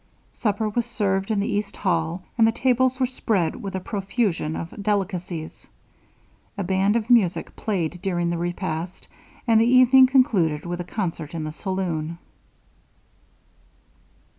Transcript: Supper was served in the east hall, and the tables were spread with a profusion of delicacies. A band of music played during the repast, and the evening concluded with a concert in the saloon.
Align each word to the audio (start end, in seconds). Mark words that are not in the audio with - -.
Supper 0.33 0.67
was 0.67 0.87
served 0.87 1.29
in 1.29 1.39
the 1.39 1.47
east 1.47 1.77
hall, 1.77 2.23
and 2.35 2.47
the 2.47 2.51
tables 2.51 2.99
were 2.99 3.05
spread 3.05 3.61
with 3.61 3.75
a 3.75 3.79
profusion 3.79 4.55
of 4.55 4.73
delicacies. 4.81 5.67
A 6.57 6.63
band 6.63 6.95
of 6.95 7.11
music 7.11 7.55
played 7.55 8.01
during 8.01 8.31
the 8.31 8.37
repast, 8.39 9.07
and 9.47 9.61
the 9.61 9.65
evening 9.67 10.07
concluded 10.07 10.65
with 10.65 10.81
a 10.81 10.83
concert 10.83 11.35
in 11.35 11.43
the 11.43 11.51
saloon. 11.51 12.17